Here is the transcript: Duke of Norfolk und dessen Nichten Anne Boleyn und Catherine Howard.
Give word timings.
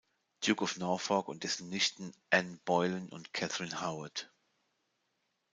Duke 0.43 0.61
of 0.63 0.77
Norfolk 0.79 1.27
und 1.27 1.43
dessen 1.43 1.69
Nichten 1.69 2.11
Anne 2.31 2.57
Boleyn 2.65 3.07
und 3.09 3.33
Catherine 3.33 3.81
Howard. 3.83 4.31